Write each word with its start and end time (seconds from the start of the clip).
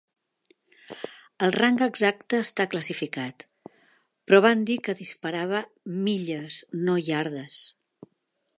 El 1.47 1.51
rang 1.55 1.75
exacte 1.87 2.39
està 2.45 2.65
classificat, 2.71 3.45
però 3.67 4.39
van 4.47 4.63
dir 4.71 4.79
que 4.87 4.97
disparava 5.03 5.63
"milles, 6.09 6.59
no 6.89 6.97
iardes". 7.11 7.61